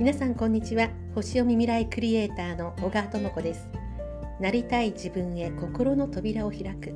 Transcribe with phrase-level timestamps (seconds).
[0.00, 0.88] 皆さんこんにちは。
[1.14, 3.68] 星読み未来クリエイターの小川智子です。
[4.40, 6.94] なりたい自分へ心の扉を開く。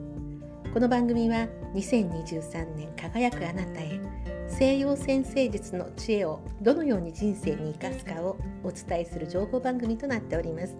[0.73, 4.01] この番組は2023年輝くあなたへ
[4.49, 10.75] 西洋先生術の知恵をどのように人生に生かすかをお伝えする情報番組となっております。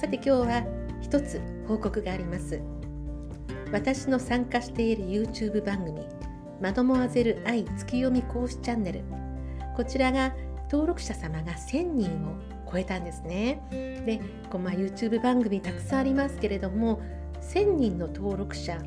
[0.00, 0.62] さて今日は
[1.00, 2.60] 一つ報告があります。
[3.72, 6.00] 私の参加している YouTube 番組
[6.62, 9.02] マドモアゼル愛月読み講師チャンネル。
[9.76, 10.32] こちらが
[10.70, 12.36] 登録者様が1000人を
[12.70, 13.60] 超えたんですね。
[14.06, 17.00] で、こうまあ、YouTube 番組たくさんありますけれども
[17.40, 18.78] 1000人の登録者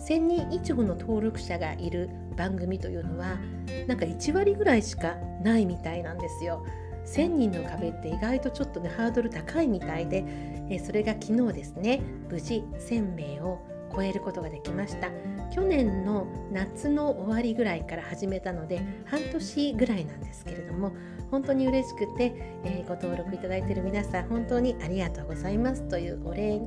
[0.00, 3.38] 1000人以上の登録者がいる番組というのは
[3.86, 6.64] なんか1割ぐらいしかないみたいなんですよ。
[7.06, 10.24] 1000人の壁って意外とちょっとねハードル高いみたいで、
[10.70, 12.00] えそれが昨日ですね
[12.30, 13.60] 無事1000名を
[13.94, 15.10] 超えることができました
[15.50, 20.92] 去年の夏の終わりぐらいから始めたので半年ぐらいなんですけれども
[21.30, 22.32] 本当に嬉しくて、
[22.64, 26.60] えー、ご登録いただいている皆さん本当にありがとうございますというお礼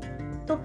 [0.46, 0.60] と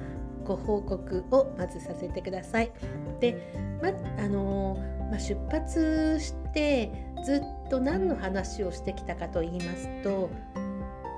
[0.44, 2.72] ご報告をまずさせてください。
[3.20, 3.88] で、ま
[4.24, 6.90] あのー、まあ、出発して
[7.24, 10.30] ずっと何の話をしてきたかと言いますと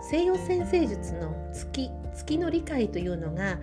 [0.02, 3.58] 西洋先生術の月月の理解というのが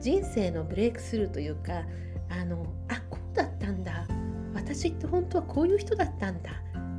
[0.00, 1.82] 人生のブレイクスルーというか
[2.28, 4.06] あのあこうだったんだ
[4.54, 6.50] 私って本当はこういう人だったんだ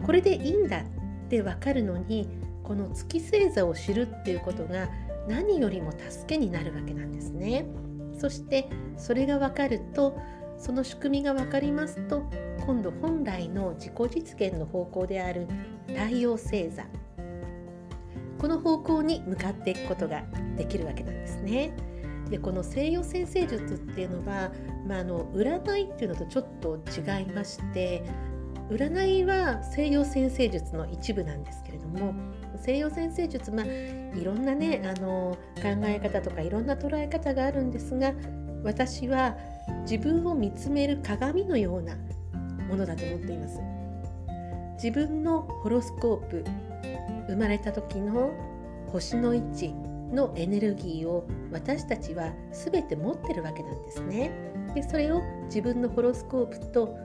[0.05, 0.83] これでいいんだっ
[1.29, 2.29] て分かるのに
[2.63, 4.89] この月星座を知るっていうことが
[5.27, 7.65] 何よりも助けになるわけなんですね。
[8.17, 10.17] そしてそれが分かると
[10.57, 12.23] その仕組みが分かりますと
[12.65, 15.47] 今度本来の自己実現の方向である
[15.87, 16.85] 太陽星座
[18.39, 20.23] この方向に向かっていくことが
[20.55, 21.71] できるわけなんですね。
[22.29, 24.51] でこの西洋先生術っていうのは、
[24.87, 28.03] まあ、あの占いっていうのとちょっと違いまして
[28.69, 32.13] 占いは西洋先生術の一部なんですけれども
[32.57, 38.13] 西洋先生術まあいろんなねあの考え方とかいろんな捉え方があるんですが
[38.63, 39.37] 私は
[39.83, 41.95] 自分を見つめる鏡のような
[42.67, 43.59] ものだと思っています。
[44.75, 46.45] 自分のホロスコープ
[47.27, 48.31] 生まれた時の
[48.91, 49.73] 星の位置
[50.11, 54.31] のエネルギーを私たちは全て持ってるわけなんですね。
[54.73, 56.95] でそれを自分のホロスコープと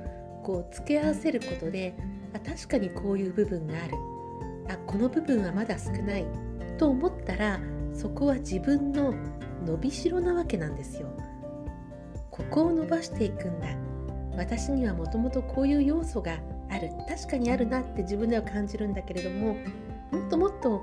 [0.43, 1.95] こう付け合わせることで
[2.35, 3.95] あ確かにこういう部分がある。
[4.69, 6.27] あこの部分はまだ少ない。
[6.79, 7.61] と思ったら
[7.95, 9.15] そこは自分の
[9.67, 11.09] 伸びしろなわけなんですよ。
[12.31, 13.69] ここを伸ばしていくんだ。
[14.37, 16.39] 私にはもともとこういう要素が
[16.71, 16.91] ある。
[17.09, 19.55] 確かにあるなって自分では感じるんだけれども
[20.11, 20.81] もっともっと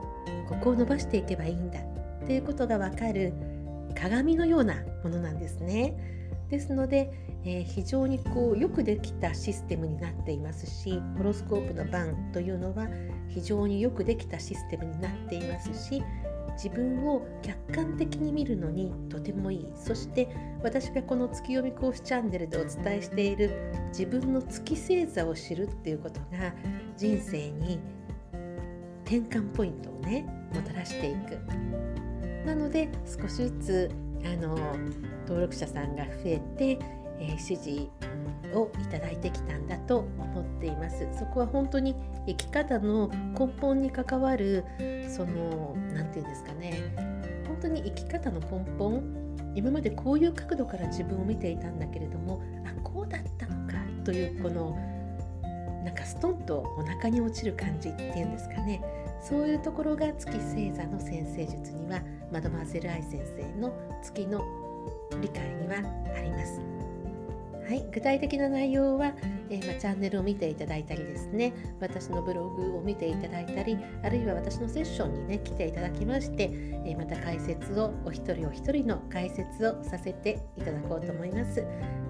[0.48, 1.80] ここを伸ばしていけばいいんだ。
[2.30, 3.34] っていうことがわかる
[4.00, 5.96] 鏡のようなものなんですね。
[6.52, 7.12] ですので、
[7.44, 12.88] えー、非常にこうよくできたシステムになっていますしホロスコープの番というのは
[13.30, 16.04] 非常によくできたシステムになっていますし
[16.54, 20.28] 自分を客観的に見るのにとてもいいそして
[20.62, 26.54] 私がこの月読み講師チャンネルでお伝えしている自分の月星座を知るっていうことが
[26.96, 27.80] 人生に
[29.06, 31.38] 転換ポイントをねもたらしていく
[32.46, 33.92] なので少しずつ
[34.26, 34.58] あの
[35.24, 36.80] 登録者さんが増えて、
[37.20, 37.90] えー、支持
[38.54, 41.08] をいただいてきたんだと思っています。
[41.18, 41.96] そこは本当に
[42.26, 44.66] 生き方の根本に関わる
[45.10, 46.74] その何て言うんですかね。
[47.48, 49.30] 本当に生き方の根本。
[49.56, 53.74] 今までこういう角度から自分を見ていたんだけれどもあこうだったのか
[54.06, 54.78] というこの
[55.84, 58.82] なんかストンとお腹に落ちる感じっていうんですかね。
[59.22, 64.44] そういうところが月星座の先生術にはマドマーゼル愛先生の月の
[65.22, 65.78] 理解には
[66.16, 66.62] あります。
[67.70, 69.14] はい、具体的な内容は、
[69.52, 76.50] えー、まチャンネルを見ていただいたりですね私のブログを見ていただいたりあるいは私のセッションにね来ていただきまして、
[76.84, 81.64] えー、また解説をお一人お一人の解説をさせていただこうと思います、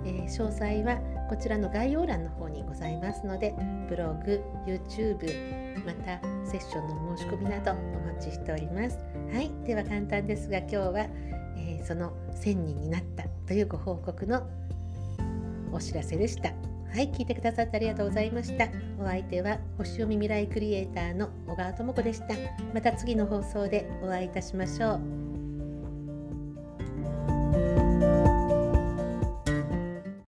[0.05, 0.97] えー、詳細は
[1.29, 3.53] こちらの概要欄の方にございますので
[3.87, 7.75] ブログ YouTube またセッションの申し込みなどお
[8.15, 8.97] 待ちしております
[9.31, 11.07] はいでは簡単ですが今日は
[11.59, 14.47] えー、その1000人になったというご報告の
[15.71, 16.49] お知らせでした。
[16.91, 18.67] はい、聞いてくださってありがとうございました。
[18.99, 22.35] お相手は星読み未来クリエイターの小川智子でした。
[22.73, 25.28] また次の放送でお会いいたしましょう。